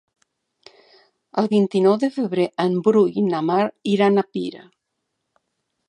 El 1.41 1.49
vint-i-nou 1.51 1.95
de 2.05 2.09
febrer 2.17 2.47
en 2.65 2.79
Bru 2.89 3.05
i 3.23 3.27
na 3.29 3.43
Mar 3.51 3.63
iran 3.95 4.23
a 4.25 4.29
Pira. 4.33 4.65